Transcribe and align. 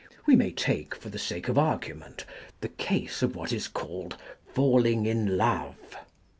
We 0.25 0.35
may 0.35 0.49
take, 0.51 0.95
for 0.95 1.09
the 1.09 1.19
sake 1.19 1.47
of 1.47 1.59
argument, 1.59 2.25
the 2.61 2.69
case 2.69 3.21
of 3.21 3.35
what 3.35 3.53
is 3.53 3.67
called 3.67 4.17
falling 4.51 5.05
in 5.05 5.37
love. 5.37 5.95